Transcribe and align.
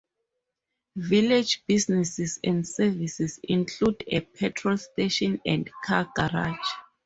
Village 0.95 1.63
businesses 1.67 2.39
and 2.43 2.67
services 2.67 3.39
include 3.43 4.03
a 4.07 4.21
petrol 4.21 4.75
station 4.75 5.39
and 5.45 5.69
car 5.85 6.11
garage. 6.15 6.57